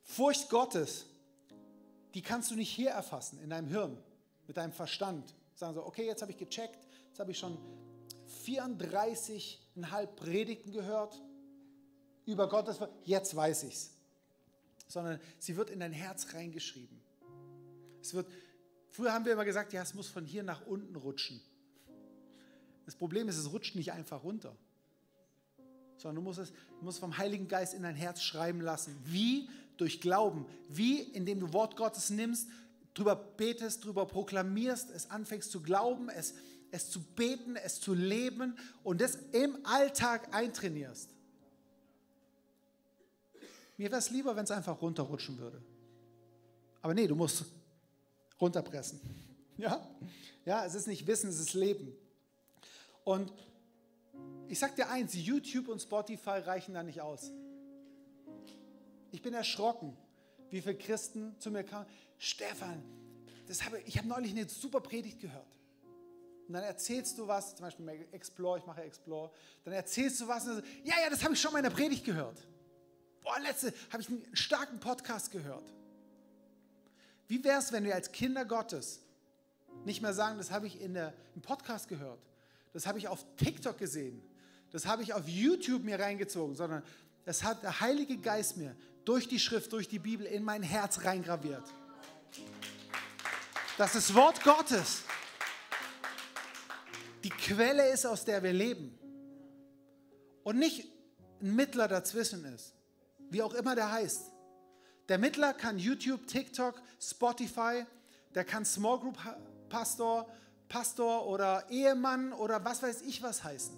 [0.03, 1.05] Furcht Gottes
[2.13, 3.97] die kannst du nicht hier erfassen, in deinem Hirn,
[4.47, 5.33] mit deinem Verstand.
[5.55, 7.57] Sagen so, okay, jetzt habe ich gecheckt, jetzt habe ich schon
[8.45, 11.21] 34,5 Predigten gehört
[12.31, 13.91] über Gottes Wort, jetzt weiß ich es.
[14.87, 16.99] Sondern sie wird in dein Herz reingeschrieben.
[18.01, 18.27] Es wird,
[18.89, 21.41] früher haben wir immer gesagt, ja, es muss von hier nach unten rutschen.
[22.85, 24.55] Das Problem ist, es rutscht nicht einfach runter.
[25.97, 28.97] sondern du musst es du musst vom Heiligen Geist in dein Herz schreiben lassen.
[29.05, 29.49] Wie?
[29.77, 30.45] Durch Glauben.
[30.67, 30.99] Wie?
[31.01, 32.49] Indem du Wort Gottes nimmst,
[32.93, 36.33] drüber betest, drüber proklamierst, es anfängst zu glauben, es,
[36.71, 41.10] es zu beten, es zu leben und das im Alltag eintrainierst.
[43.81, 45.59] Mir wäre es lieber, wenn es einfach runterrutschen würde.
[46.83, 47.45] Aber nee, du musst
[48.39, 49.01] runterpressen.
[49.57, 49.87] Ja?
[50.45, 51.91] Ja, es ist nicht Wissen, es ist Leben.
[53.03, 53.31] Und
[54.47, 57.31] ich sag dir eins, YouTube und Spotify reichen da nicht aus.
[59.11, 59.95] Ich bin erschrocken,
[60.49, 61.85] wie viele Christen zu mir kamen.
[62.17, 62.83] Stefan,
[63.47, 65.59] das habe, ich habe neulich eine super Predigt gehört.
[66.47, 69.31] Und dann erzählst du was, zum Beispiel Explore, ich mache Explore,
[69.63, 71.71] dann erzählst du was und dann, ja, ja, das habe ich schon mal in der
[71.71, 72.47] Predigt gehört.
[73.23, 75.63] Boah, letzte habe ich einen starken Podcast gehört.
[77.27, 78.99] Wie wäre es, wenn wir als Kinder Gottes
[79.85, 82.19] nicht mehr sagen, das habe ich in der, im Podcast gehört,
[82.73, 84.21] das habe ich auf TikTok gesehen,
[84.71, 86.83] das habe ich auf YouTube mir reingezogen, sondern
[87.25, 91.03] das hat der Heilige Geist mir durch die Schrift, durch die Bibel in mein Herz
[91.03, 91.63] reingraviert.
[93.77, 95.03] Das ist Wort Gottes.
[97.23, 98.97] Die Quelle ist, aus der wir leben.
[100.43, 100.87] Und nicht
[101.41, 102.73] ein Mittler dazwischen ist.
[103.31, 104.29] Wie auch immer der heißt.
[105.07, 107.85] Der Mittler kann YouTube, TikTok, Spotify,
[108.35, 109.17] der kann Small Group
[109.69, 110.29] Pastor,
[110.67, 113.75] Pastor oder Ehemann oder was weiß ich was heißen.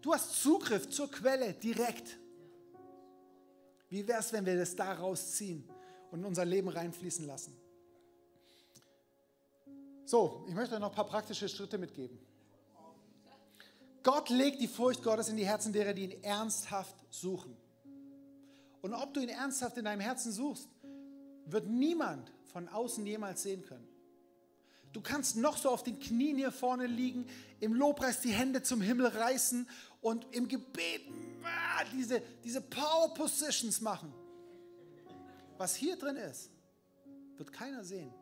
[0.00, 2.18] Du hast Zugriff zur Quelle direkt.
[3.90, 5.68] Wie wäre es, wenn wir das da rausziehen
[6.10, 7.56] und in unser Leben reinfließen lassen?
[10.06, 12.18] So, ich möchte euch noch ein paar praktische Schritte mitgeben.
[14.02, 17.56] Gott legt die Furcht Gottes in die Herzen derer, die ihn ernsthaft suchen.
[18.86, 20.68] Und ob du ihn ernsthaft in deinem Herzen suchst,
[21.46, 23.88] wird niemand von außen jemals sehen können.
[24.92, 27.26] Du kannst noch so auf den Knien hier vorne liegen,
[27.58, 29.68] im Lobpreis die Hände zum Himmel reißen
[30.00, 31.00] und im Gebet
[31.42, 34.14] ah, diese, diese Power Positions machen.
[35.58, 36.52] Was hier drin ist,
[37.38, 38.14] wird keiner sehen.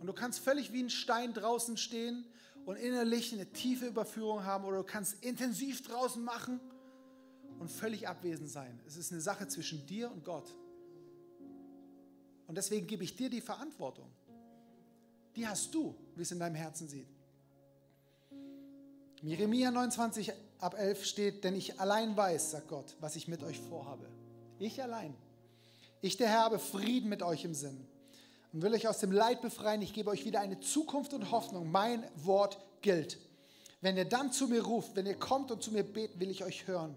[0.00, 2.24] Und du kannst völlig wie ein Stein draußen stehen
[2.64, 6.58] und innerlich eine tiefe Überführung haben oder du kannst intensiv draußen machen
[7.58, 8.78] und völlig abwesend sein.
[8.86, 10.54] Es ist eine Sache zwischen dir und Gott.
[12.46, 14.10] Und deswegen gebe ich dir die Verantwortung.
[15.34, 17.08] Die hast du, wie es in deinem Herzen sieht.
[19.22, 23.58] Jeremia 29 ab 11 steht, denn ich allein weiß, sagt Gott, was ich mit euch
[23.58, 24.06] vorhabe.
[24.58, 25.14] Ich allein.
[26.00, 27.86] Ich, der Herr, habe Frieden mit euch im Sinn
[28.52, 29.82] und will euch aus dem Leid befreien.
[29.82, 31.70] Ich gebe euch wieder eine Zukunft und Hoffnung.
[31.70, 33.18] Mein Wort gilt.
[33.80, 36.44] Wenn ihr dann zu mir ruft, wenn ihr kommt und zu mir betet, will ich
[36.44, 36.94] euch hören.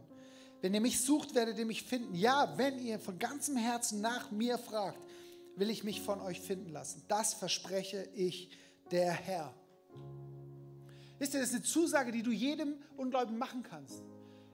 [0.61, 2.15] Wenn ihr mich sucht, werdet ihr mich finden.
[2.15, 4.99] Ja, wenn ihr von ganzem Herzen nach mir fragt,
[5.55, 7.03] will ich mich von euch finden lassen.
[7.07, 8.49] Das verspreche ich,
[8.91, 9.53] der Herr.
[11.17, 14.01] Wisst ihr, das ist eine Zusage, die du jedem Ungläubigen machen kannst.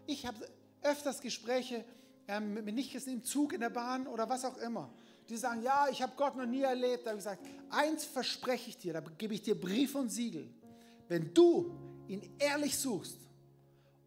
[0.07, 0.37] Ich habe
[0.81, 1.85] öfters Gespräche
[2.27, 4.91] ähm, mit Nichtchristen im Zug, in der Bahn oder was auch immer.
[5.29, 7.05] Die sagen, ja, ich habe Gott noch nie erlebt.
[7.05, 10.47] Da habe ich gesagt, eins verspreche ich dir, da gebe ich dir Brief und Siegel.
[11.07, 11.71] Wenn du
[12.07, 13.24] ihn ehrlich suchst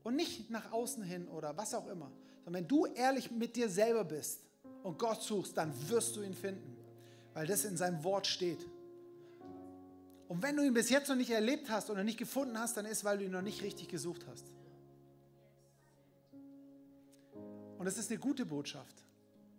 [0.08, 2.10] und nicht nach außen hin oder was auch immer,
[2.42, 4.40] sondern wenn du ehrlich mit dir selber bist
[4.82, 6.78] und Gott suchst, dann wirst du ihn finden,
[7.34, 8.66] weil das in seinem Wort steht.
[10.26, 12.86] Und wenn du ihn bis jetzt noch nicht erlebt hast oder nicht gefunden hast, dann
[12.86, 14.46] ist, weil du ihn noch nicht richtig gesucht hast.
[17.78, 19.04] Und das ist eine gute Botschaft.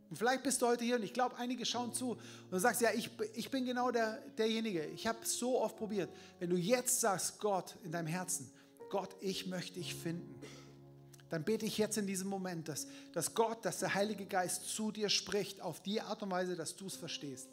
[0.10, 2.82] Und vielleicht bist du heute hier und ich glaube, einige schauen zu und du sagst,
[2.82, 4.84] ja, ich, ich bin genau der, derjenige.
[4.88, 6.10] Ich habe es so oft probiert.
[6.40, 8.52] Wenn du jetzt sagst, Gott in deinem Herzen,
[8.90, 10.40] Gott, ich möchte dich finden,
[11.30, 14.92] dann bete ich jetzt in diesem Moment, dass, dass Gott, dass der Heilige Geist zu
[14.92, 17.50] dir spricht auf die Art und Weise, dass du es verstehst.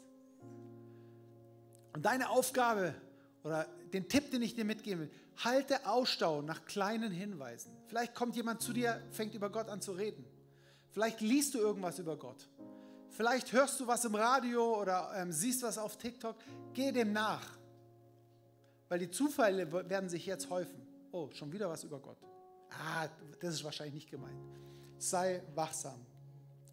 [1.93, 2.95] Und deine Aufgabe
[3.43, 5.11] oder den Tipp, den ich dir mitgeben will,
[5.43, 7.71] halte Ausstau nach kleinen Hinweisen.
[7.85, 10.25] Vielleicht kommt jemand zu dir, fängt über Gott an zu reden.
[10.89, 12.49] Vielleicht liest du irgendwas über Gott.
[13.11, 16.35] Vielleicht hörst du was im Radio oder ähm, siehst was auf TikTok.
[16.73, 17.45] Geh dem nach.
[18.89, 20.86] Weil die Zufälle werden sich jetzt häufen.
[21.11, 22.17] Oh, schon wieder was über Gott.
[22.69, 23.07] Ah,
[23.39, 24.37] das ist wahrscheinlich nicht gemeint.
[24.97, 26.05] Sei wachsam.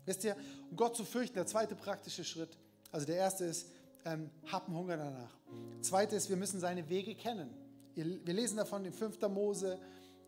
[0.05, 0.37] Wisst ihr,
[0.71, 2.59] um Gott zu fürchten, der zweite praktische Schritt.
[2.91, 3.69] Also der erste ist,
[4.05, 5.37] ähm, hab einen Hunger danach.
[5.81, 7.51] Zweite ist, wir müssen seine Wege kennen.
[7.95, 9.21] Wir lesen davon in 5.
[9.29, 9.79] Mose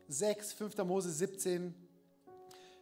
[0.09, 0.79] 6, 5.
[0.79, 1.75] Mose 17.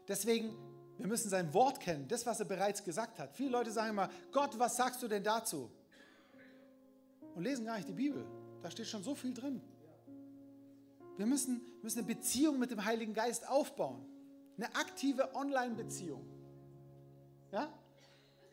[0.06, 0.54] Deswegen
[0.98, 3.34] wir müssen sein Wort kennen, das, was er bereits gesagt hat.
[3.34, 5.70] Viele Leute sagen immer, Gott, was sagst du denn dazu?
[7.34, 8.24] Und lesen gar nicht die Bibel.
[8.62, 9.60] Da steht schon so viel drin.
[11.16, 14.04] Wir müssen, müssen eine Beziehung mit dem Heiligen Geist aufbauen.
[14.56, 16.24] Eine aktive Online-Beziehung.
[17.52, 17.72] Ja?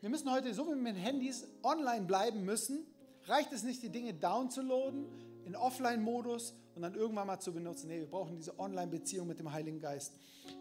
[0.00, 2.86] Wir müssen heute, so wie wir mit Handys online bleiben müssen,
[3.24, 5.06] reicht es nicht, die Dinge downzuladen,
[5.44, 7.88] in Offline-Modus und dann irgendwann mal zu benutzen.
[7.88, 10.14] Nee, wir brauchen diese Online-Beziehung mit dem Heiligen Geist.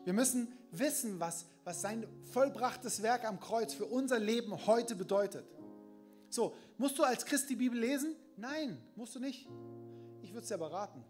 [0.04, 5.46] Wir müssen wissen, was, was sein vollbrachtes Werk am Kreuz für unser Leben heute bedeutet.
[6.30, 8.16] So, musst du als Christ die Bibel lesen?
[8.38, 9.48] Nein, musst du nicht.
[10.22, 11.04] Ich würde es dir aber raten.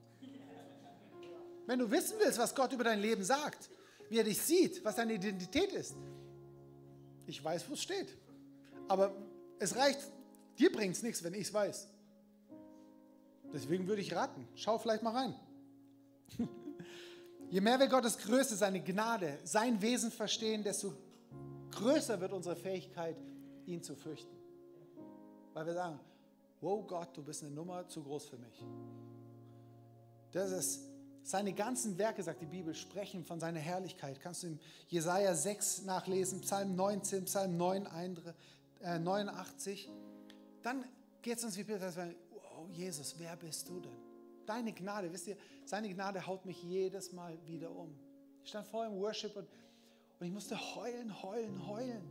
[1.72, 3.70] Wenn du wissen willst, was Gott über dein Leben sagt,
[4.10, 5.96] wie er dich sieht, was deine Identität ist,
[7.28, 8.10] ich weiß, wo es steht.
[8.90, 9.16] Aber
[9.58, 10.02] es reicht,
[10.60, 11.88] dir bringt es nichts, wenn ich es weiß.
[13.54, 15.34] Deswegen würde ich raten, schau vielleicht mal rein.
[17.50, 20.94] Je mehr wir Gottes Größe, seine Gnade, sein Wesen verstehen, desto
[21.72, 23.16] größer wird unsere Fähigkeit,
[23.66, 24.36] ihn zu fürchten.
[25.54, 26.02] Weil wir sagen,
[26.60, 28.62] wow Gott, du bist eine Nummer zu groß für mich.
[30.34, 30.91] Das ist
[31.24, 34.20] seine ganzen Werke, sagt die Bibel, sprechen von seiner Herrlichkeit.
[34.20, 37.88] Kannst du in Jesaja 6 nachlesen, Psalm 19, Psalm 9,
[38.84, 39.88] 89.
[39.88, 39.92] Äh,
[40.64, 40.84] Dann
[41.22, 41.92] geht es uns wie Peter,
[42.58, 43.96] oh Jesus, wer bist du denn?
[44.46, 47.96] Deine Gnade, wisst ihr, seine Gnade haut mich jedes Mal wieder um.
[48.44, 49.48] Ich stand vorher im Worship und,
[50.20, 52.02] und ich musste heulen, heulen, heulen.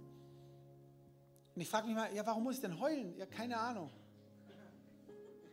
[1.55, 3.17] Und ich frage mich mal, ja, warum muss ich denn heulen?
[3.17, 3.91] Ja, keine Ahnung.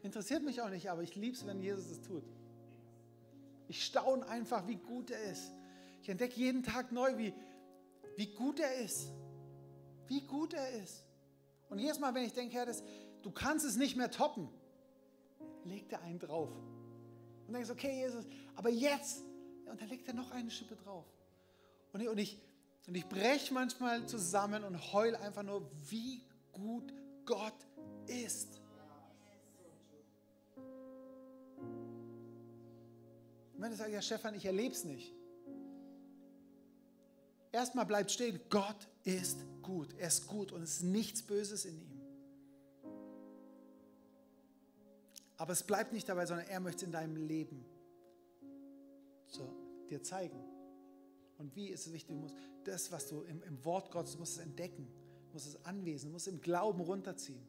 [0.04, 2.24] Interessiert mich auch nicht, aber ich liebe es, wenn Jesus es tut.
[3.68, 5.52] Ich staune einfach, wie gut er ist.
[6.02, 7.34] Ich entdecke jeden Tag neu, wie,
[8.16, 9.12] wie gut er ist.
[10.08, 11.04] Wie gut er ist.
[11.70, 12.84] Und jedes Mal, wenn ich denke, Herr, das,
[13.22, 14.50] du kannst es nicht mehr toppen,
[15.66, 16.50] legt er einen drauf.
[17.46, 18.26] Und denkst, okay, Jesus,
[18.56, 19.24] aber jetzt,
[19.70, 21.06] und dann legt er noch eine Schippe drauf.
[21.92, 22.42] Und ich, und ich,
[22.88, 26.22] und ich breche manchmal zusammen und heule einfach nur, wie
[26.54, 26.94] gut
[27.26, 27.68] Gott
[28.08, 28.62] ist.
[33.58, 35.16] Und wenn du sagst, ja Stefan, ich erlebe es nicht.
[37.52, 39.96] Erstmal bleibt stehen, Gott ist gut.
[39.98, 42.02] Er ist gut und es ist nichts Böses in ihm.
[45.38, 47.66] Aber es bleibt nicht dabei, sondern er möchte es in deinem Leben
[49.26, 49.52] so,
[49.90, 50.38] dir zeigen.
[51.40, 52.16] Und wie ist es wichtig?
[52.16, 54.88] Du musst das, was du im, im Wort Gottes, musst es entdecken,
[55.34, 57.42] musst es anwesen, musst es im Glauben runterziehen,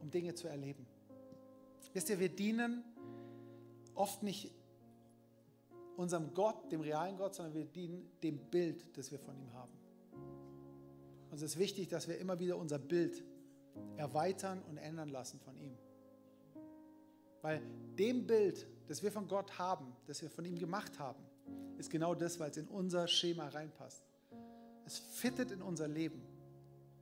[0.00, 0.86] um Dinge zu erleben.
[1.92, 2.82] Wisst ihr, wir dienen
[3.94, 4.50] oft nicht
[5.96, 9.72] unserem Gott, dem realen Gott, sondern wir dienen dem Bild, das wir von ihm haben.
[11.30, 13.24] Uns ist wichtig, dass wir immer wieder unser Bild
[13.96, 15.76] erweitern und ändern lassen von ihm.
[17.42, 17.60] Weil
[17.98, 21.22] dem Bild, das wir von Gott haben, das wir von ihm gemacht haben,
[21.76, 24.02] ist genau das, weil es in unser Schema reinpasst.
[24.86, 26.22] Es fittet in unser Leben.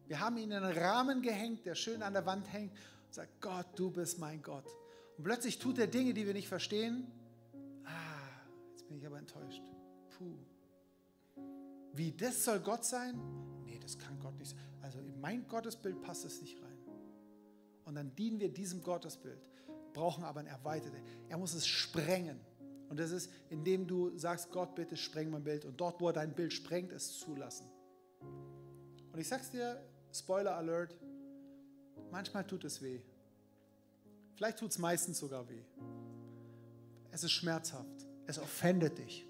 [0.07, 2.72] Wir haben ihn in einen Rahmen gehängt, der schön an der Wand hängt
[3.07, 4.66] und sagt, Gott, du bist mein Gott.
[5.16, 7.07] Und plötzlich tut er Dinge, die wir nicht verstehen.
[8.92, 9.62] Bin ich aber enttäuscht.
[10.11, 10.37] Puh.
[11.94, 13.18] Wie, das soll Gott sein?
[13.64, 14.59] Nee, das kann Gott nicht sein.
[14.83, 16.76] Also in mein Gottesbild passt es nicht rein.
[17.87, 19.40] Und dann dienen wir diesem Gottesbild
[19.94, 20.98] brauchen aber ein erweiterte.
[21.31, 22.38] Er muss es sprengen.
[22.90, 25.64] Und das ist, indem du sagst, Gott, bitte spreng mein Bild.
[25.64, 27.66] Und dort, wo er dein Bild sprengt, es zulassen.
[29.11, 30.94] Und ich sag's dir, Spoiler Alert,
[32.11, 33.00] manchmal tut es weh.
[34.35, 35.62] Vielleicht tut es meistens sogar weh.
[37.11, 38.12] Es ist schmerzhaft.
[38.27, 39.27] Es offendet dich.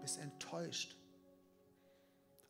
[0.00, 0.96] Bist enttäuscht.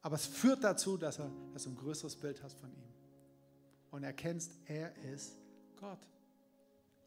[0.03, 2.89] Aber es führt dazu, dass, er, dass du ein größeres Bild hast von ihm.
[3.91, 5.37] Und erkennst, er ist
[5.77, 5.99] Gott.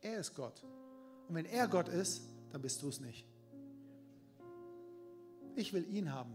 [0.01, 0.63] Er ist Gott.
[1.27, 3.25] Und wenn er Gott ist, dann bist du es nicht.
[5.55, 6.33] Ich will ihn haben.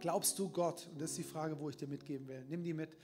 [0.00, 0.88] Glaubst du Gott?
[0.92, 2.44] Und das ist die Frage, wo ich dir mitgeben will.
[2.48, 2.96] Nimm die mit.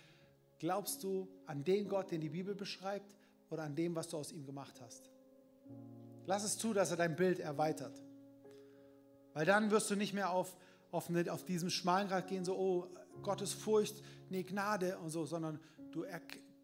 [0.59, 3.17] Glaubst du an den Gott, den die Bibel beschreibt,
[3.51, 5.11] oder an dem, was du aus ihm gemacht hast?
[6.29, 8.03] Lass es zu, dass er dein Bild erweitert.
[9.33, 10.59] Weil dann wirst du nicht mehr auf,
[10.91, 12.87] auf, auf diesem schmalen Grad gehen, so, oh,
[13.23, 15.59] Gottes Furcht, nee, Gnade und so, sondern
[15.91, 16.05] du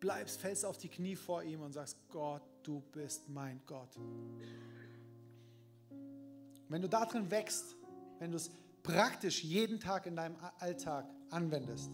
[0.01, 3.89] bleibst, fällst auf die Knie vor ihm und sagst, Gott, du bist mein Gott.
[6.69, 7.75] Wenn du darin wächst,
[8.19, 8.51] wenn du es
[8.83, 11.91] praktisch jeden Tag in deinem Alltag anwendest,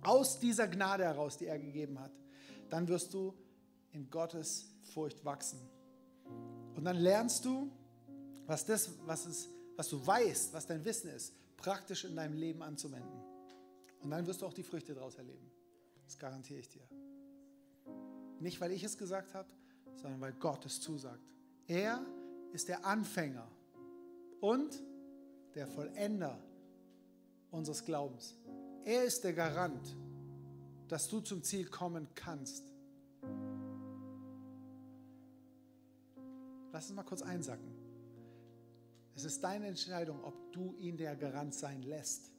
[0.00, 2.12] aus dieser Gnade heraus, die er gegeben hat,
[2.70, 3.34] dann wirst du
[3.90, 5.60] in Gottes Furcht wachsen.
[6.74, 7.70] Und dann lernst du,
[8.46, 12.62] was das, was, ist, was du weißt, was dein Wissen ist, praktisch in deinem Leben
[12.62, 13.22] anzuwenden.
[14.02, 15.50] Und dann wirst du auch die Früchte daraus erleben.
[16.04, 16.86] Das garantiere ich dir.
[18.40, 19.48] Nicht, weil ich es gesagt habe,
[19.94, 21.22] sondern weil Gott es zusagt.
[21.68, 22.04] Er
[22.52, 23.48] ist der Anfänger
[24.40, 24.82] und
[25.54, 26.42] der Vollender
[27.50, 28.36] unseres Glaubens.
[28.84, 29.96] Er ist der Garant,
[30.88, 32.71] dass du zum Ziel kommen kannst.
[36.72, 37.70] Lass uns mal kurz einsacken.
[39.14, 42.32] Es ist deine Entscheidung, ob du ihn der Garant sein lässt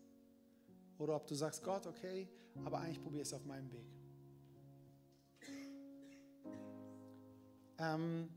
[0.98, 2.28] oder ob du sagst, Gott, okay,
[2.66, 3.86] aber eigentlich probiere es auf meinem Weg.
[7.78, 8.28] Ähm,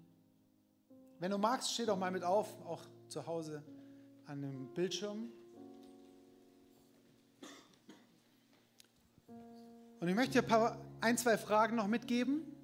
[1.18, 3.62] wenn du magst, steh doch mal mit auf, auch zu Hause
[4.26, 5.32] an dem Bildschirm.
[9.98, 12.55] Und ich möchte dir ein, zwei Fragen noch mitgeben.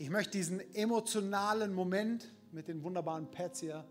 [0.00, 3.84] Ich möchte diesen emotionalen Moment mit den wunderbaren Pads hier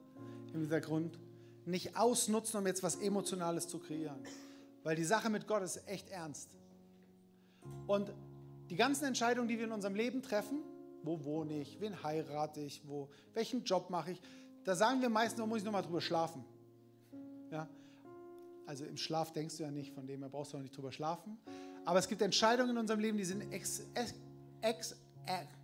[0.54, 1.20] im Hintergrund
[1.66, 4.26] nicht ausnutzen, um jetzt was Emotionales zu kreieren.
[4.84, 6.50] Weil die Sache mit Gott ist echt ernst.
[7.88, 8.14] Und
[8.70, 10.60] die ganzen Entscheidungen, die wir in unserem Leben treffen,
[11.04, 14.22] wo wohne ich, wen heirate ich, wo, welchen Job mache ich,
[14.64, 16.46] da sagen wir meistens, da muss ich nochmal drüber schlafen.
[17.52, 17.68] Ja?
[18.66, 20.94] Also im Schlaf denkst du ja nicht, von dem her brauchst du auch nicht drüber
[20.94, 21.38] schlafen.
[21.84, 24.14] Aber es gibt Entscheidungen in unserem Leben, die sind ex, ex,
[24.62, 24.96] ex,
[25.26, 25.57] essentiell,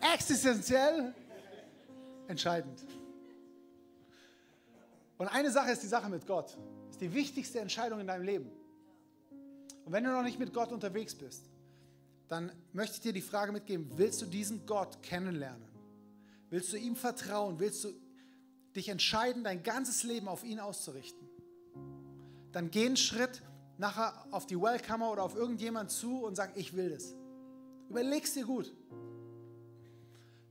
[0.00, 1.14] existenziell
[2.28, 2.84] entscheidend.
[5.16, 6.56] Und eine Sache ist die Sache mit Gott.
[6.86, 8.50] Das ist die wichtigste Entscheidung in deinem Leben.
[9.84, 11.48] Und wenn du noch nicht mit Gott unterwegs bist,
[12.28, 15.66] dann möchte ich dir die Frage mitgeben, willst du diesen Gott kennenlernen?
[16.50, 17.58] Willst du ihm vertrauen?
[17.58, 17.92] Willst du
[18.76, 21.26] dich entscheiden, dein ganzes Leben auf ihn auszurichten?
[22.52, 23.42] Dann geh einen Schritt
[23.78, 27.14] nachher auf die Welcomer oder auf irgendjemand zu und sag, ich will das.
[27.88, 28.72] Überleg's dir gut.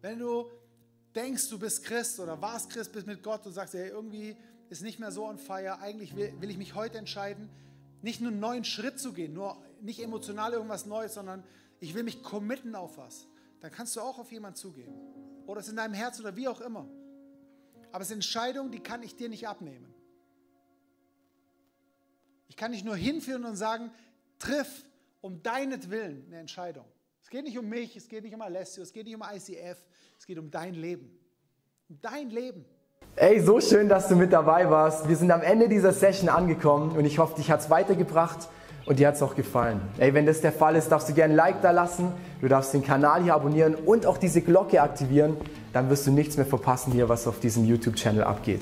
[0.01, 0.49] Wenn du
[1.15, 4.35] denkst, du bist Christ oder warst Christ, bist mit Gott und sagst, hey, irgendwie
[4.69, 7.49] ist nicht mehr so on fire, eigentlich will, will ich mich heute entscheiden,
[8.01, 11.43] nicht nur einen neuen Schritt zu gehen, nur nicht emotional irgendwas Neues, sondern
[11.79, 13.27] ich will mich committen auf was,
[13.59, 14.93] dann kannst du auch auf jemanden zugehen.
[15.45, 16.88] Oder es in deinem Herz oder wie auch immer.
[17.91, 19.93] Aber es sind Entscheidungen, die kann ich dir nicht abnehmen.
[22.49, 23.91] Ich kann dich nur hinführen und sagen,
[24.39, 24.85] triff
[25.21, 26.85] um deinetwillen eine Entscheidung.
[27.28, 29.75] Es geht nicht um mich, es geht nicht um Alessio, es geht nicht um ICF,
[30.17, 31.11] es geht um dein Leben.
[31.89, 32.63] Um dein Leben.
[33.17, 35.09] Ey, so schön, dass du mit dabei warst.
[35.09, 38.47] Wir sind am Ende dieser Session angekommen und ich hoffe, dich hat es weitergebracht
[38.86, 39.82] und dir hat es auch gefallen.
[39.97, 42.73] Ey, wenn das der Fall ist, darfst du gerne ein Like da lassen, du darfst
[42.73, 45.36] den Kanal hier abonnieren und auch diese Glocke aktivieren,
[45.73, 48.61] dann wirst du nichts mehr verpassen hier, was auf diesem YouTube-Channel abgeht.